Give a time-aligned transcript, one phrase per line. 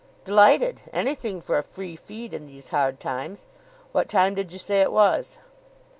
[0.25, 0.81] "Delighted.
[0.91, 3.45] Anything for a free feed in these hard times.
[3.91, 5.37] What time did you say it was?"